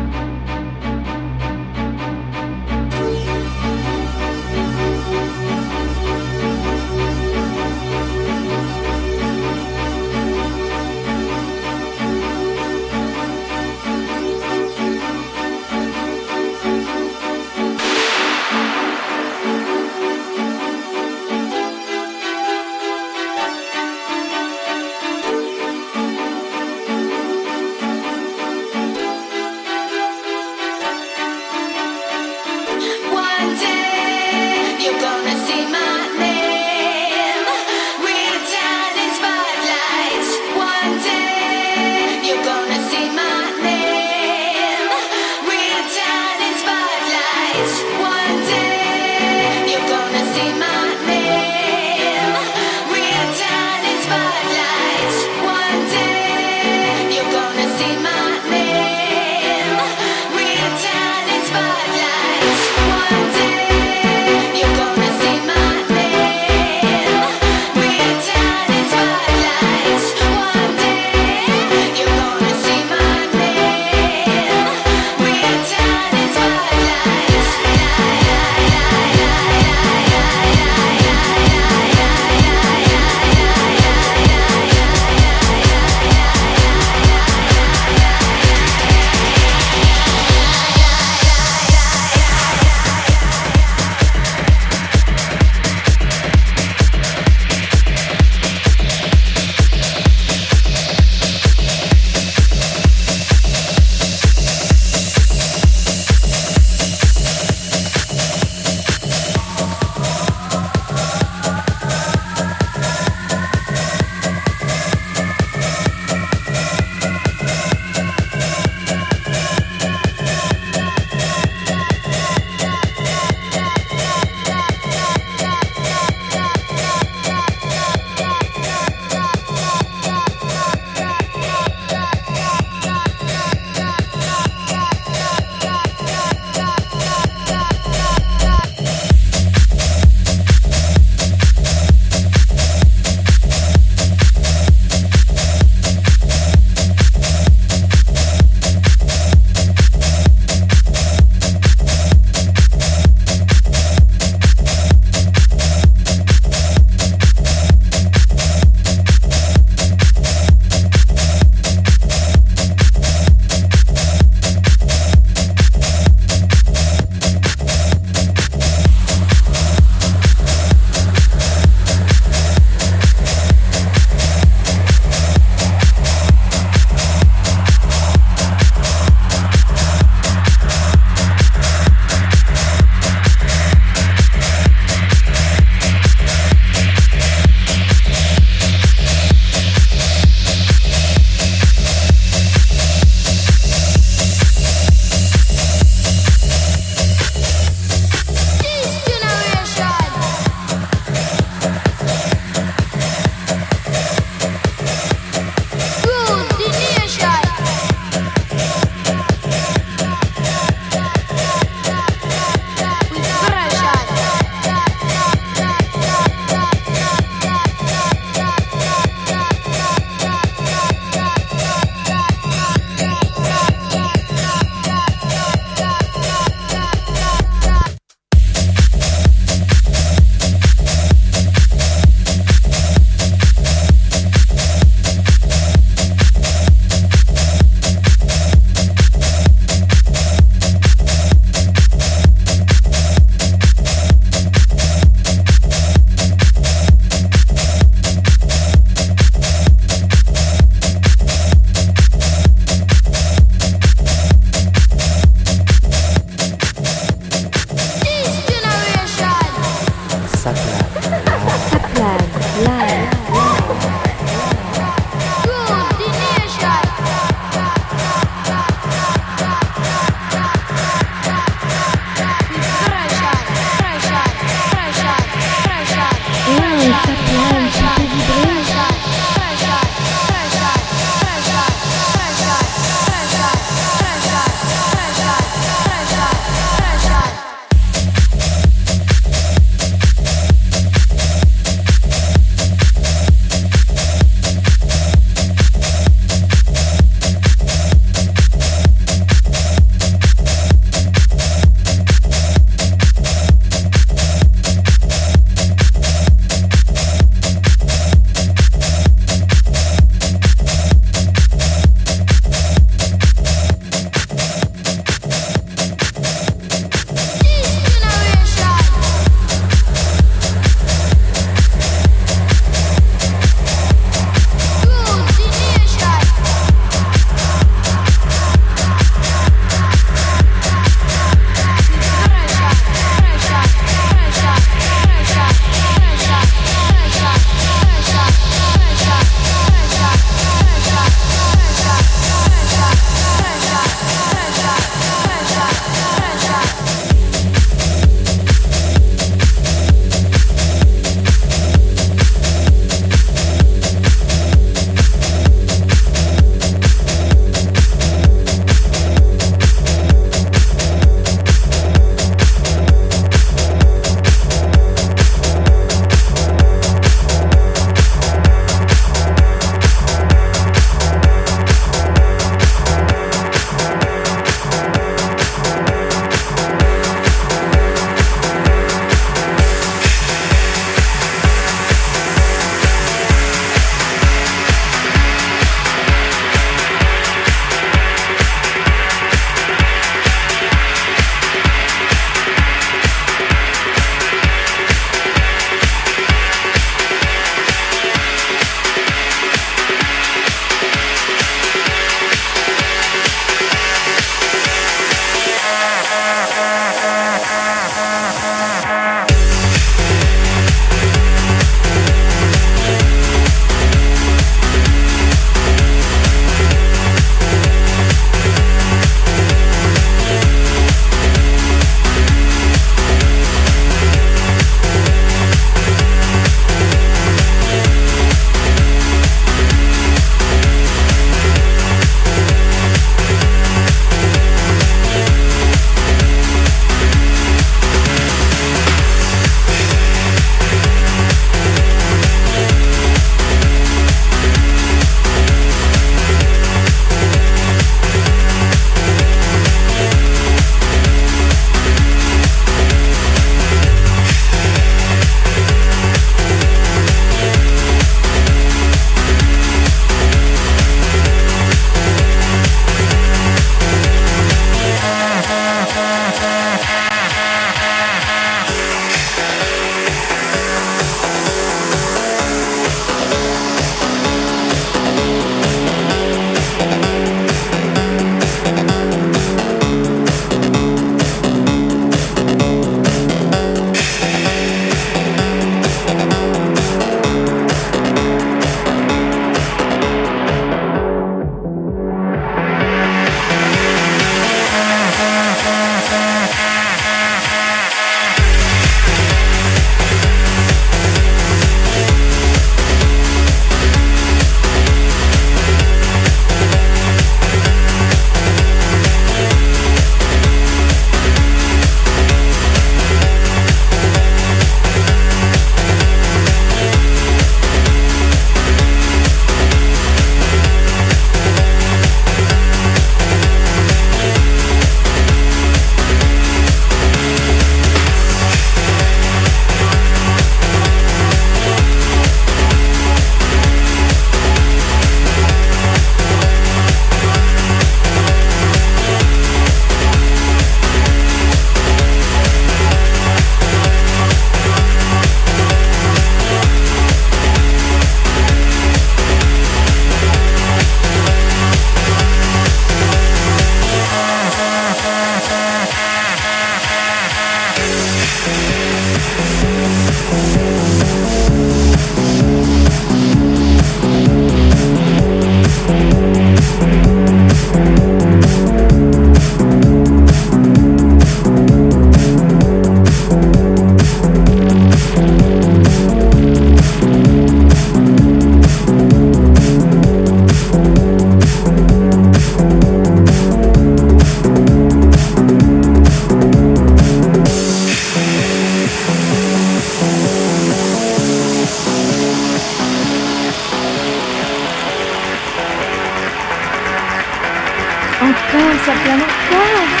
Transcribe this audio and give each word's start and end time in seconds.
piano. 599.03 599.25
Uau! 599.51 600.00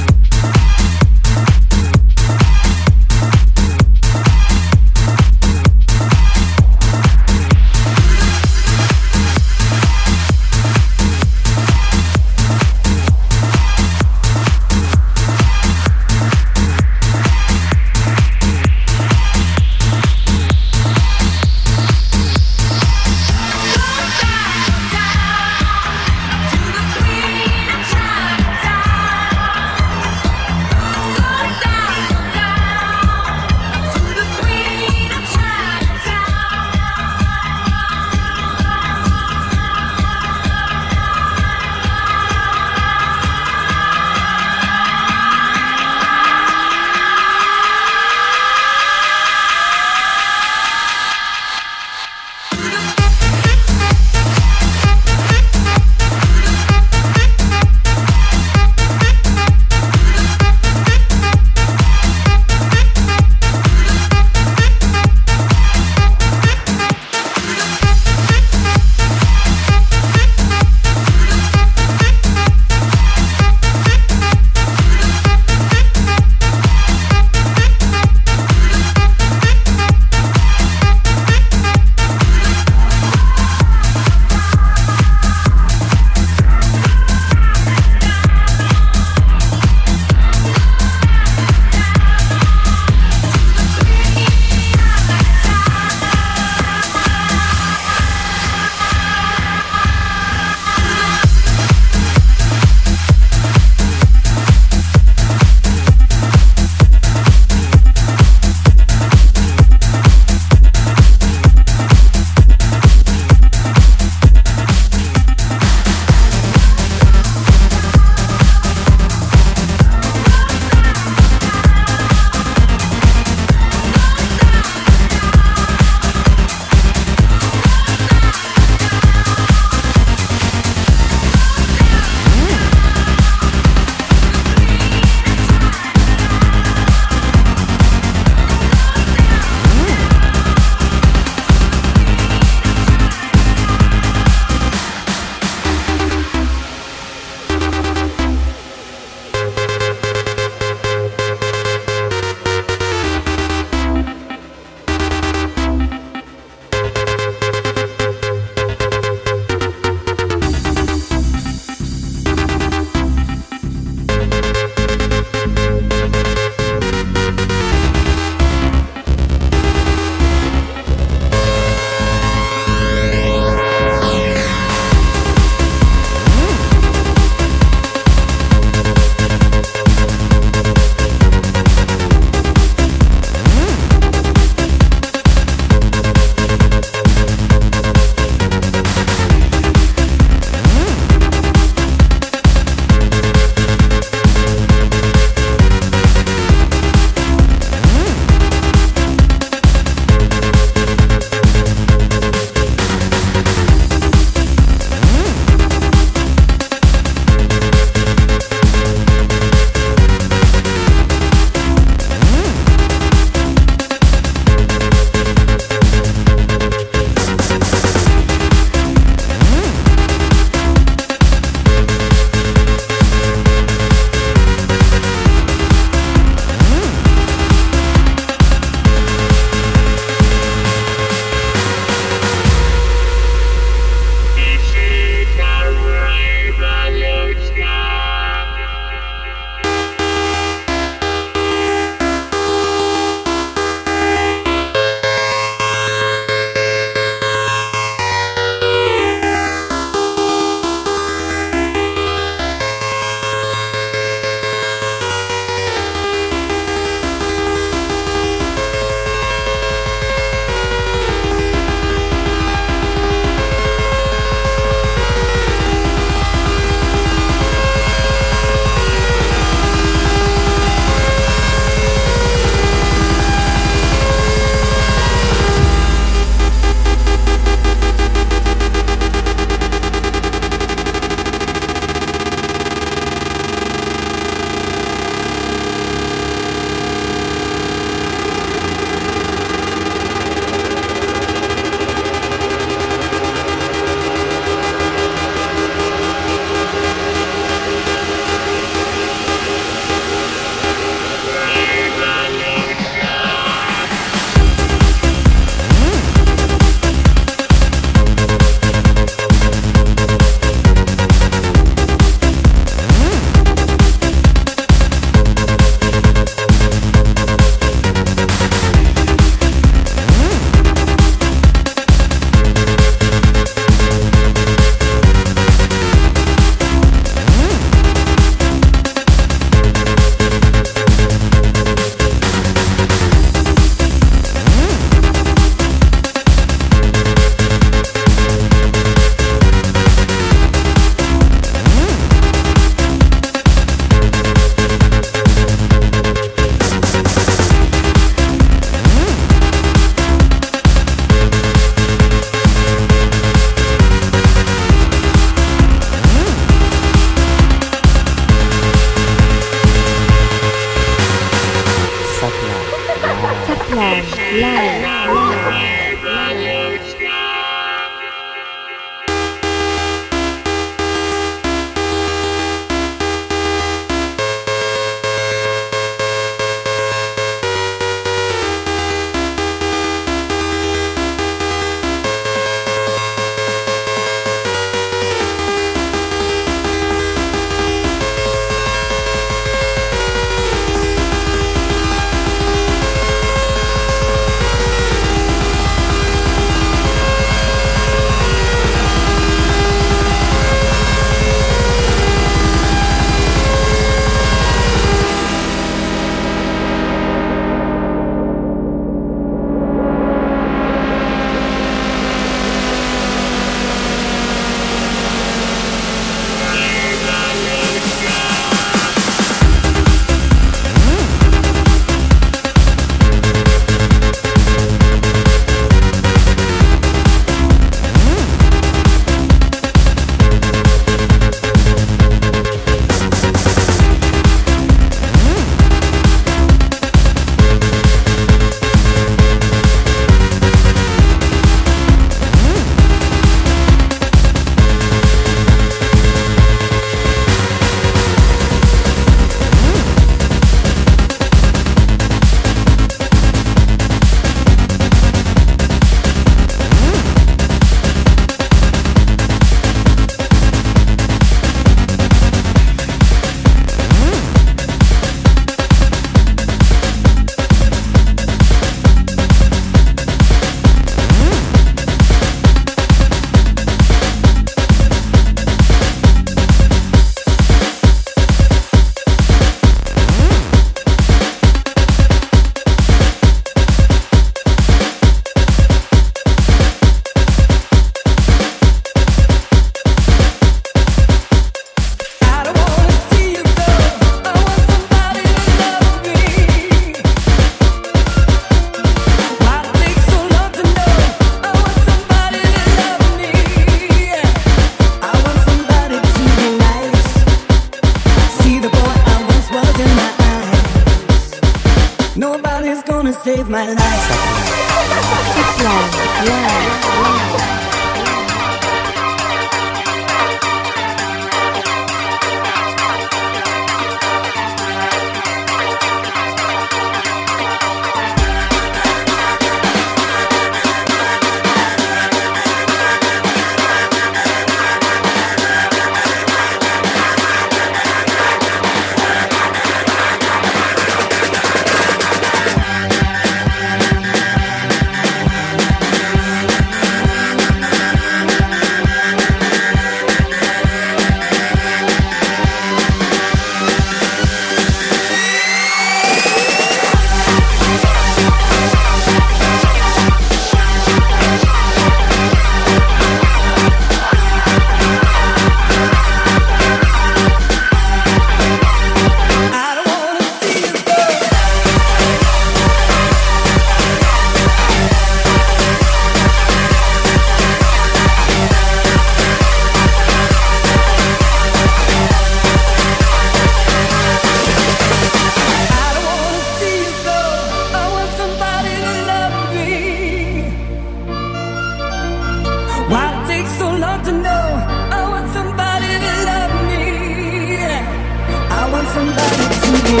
See 599.92 600.00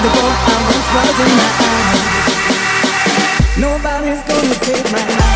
the 0.00 0.08
boy 0.08 0.32
I 0.40 0.56
once 0.70 0.88
was 0.94 1.16
in 1.20 1.32
my 1.36 1.50
eyes. 1.68 2.02
Nobody's 3.58 4.22
gonna 4.24 4.56
take 4.64 4.86
my 4.90 5.04
life. 5.18 5.33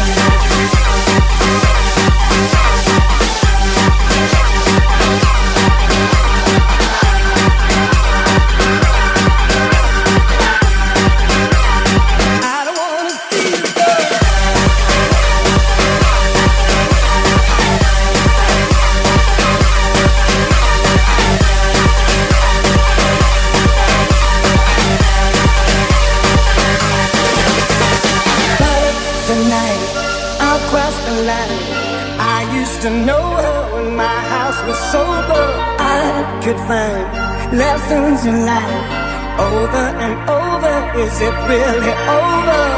Is 41.00 41.20
it 41.20 41.32
really 41.46 41.92
over? 42.08 42.77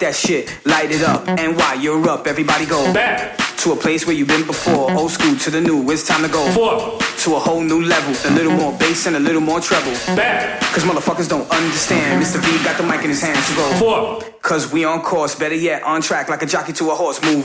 That 0.00 0.14
shit, 0.14 0.58
light 0.66 0.90
it 0.90 1.02
up. 1.02 1.28
And 1.28 1.56
why 1.56 1.74
you're 1.74 2.08
up, 2.08 2.26
everybody 2.26 2.66
go 2.66 2.92
Back, 2.92 3.38
to 3.58 3.72
a 3.72 3.76
place 3.76 4.06
where 4.06 4.16
you've 4.16 4.28
been 4.28 4.46
before. 4.46 4.88
Mm-hmm. 4.88 4.98
Old 4.98 5.10
school 5.10 5.36
to 5.36 5.50
the 5.50 5.60
new, 5.60 5.88
it's 5.90 6.06
time 6.06 6.22
to 6.22 6.28
go 6.28 6.50
forth, 6.52 7.24
to 7.24 7.36
a 7.36 7.38
whole 7.38 7.60
new 7.62 7.82
level. 7.82 8.10
A 8.30 8.34
little 8.34 8.52
mm-hmm. 8.52 8.60
more 8.60 8.78
bass 8.78 9.06
and 9.06 9.16
a 9.16 9.20
little 9.20 9.40
more 9.40 9.60
treble. 9.60 9.92
Mm-hmm. 9.92 10.16
back, 10.16 10.60
Cause 10.72 10.84
motherfuckers 10.84 11.28
don't 11.28 11.48
understand. 11.50 12.22
Mr. 12.22 12.40
V 12.40 12.64
got 12.64 12.76
the 12.76 12.84
mic 12.84 13.02
in 13.02 13.10
his 13.10 13.22
hands 13.22 13.48
to 13.48 13.54
go. 13.54 13.72
forth, 13.78 14.42
Cause 14.42 14.72
we 14.72 14.84
on 14.84 15.02
course, 15.02 15.34
better 15.34 15.54
yet, 15.54 15.82
on 15.82 16.02
track 16.02 16.28
like 16.28 16.42
a 16.42 16.46
jockey 16.46 16.72
to 16.74 16.90
a 16.90 16.94
horse. 16.94 17.22
Move. 17.22 17.44